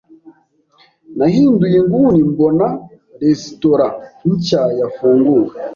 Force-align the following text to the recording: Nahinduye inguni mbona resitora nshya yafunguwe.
Nahinduye 1.17 1.75
inguni 1.81 2.19
mbona 2.31 2.67
resitora 3.21 3.87
nshya 4.31 4.63
yafunguwe. 4.79 5.49